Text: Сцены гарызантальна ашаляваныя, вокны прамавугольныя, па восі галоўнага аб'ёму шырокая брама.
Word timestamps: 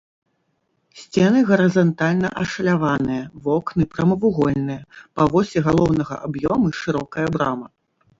Сцены 0.99 1.41
гарызантальна 1.49 2.29
ашаляваныя, 2.43 3.23
вокны 3.45 3.83
прамавугольныя, 3.93 4.81
па 5.19 5.23
восі 5.35 5.57
галоўнага 5.69 6.19
аб'ёму 6.29 6.67
шырокая 6.81 7.27
брама. 7.37 7.67